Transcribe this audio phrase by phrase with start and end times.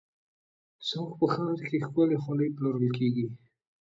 [0.87, 3.25] زموږ په ښار کې ښکلې خولۍ پلورل کېږي.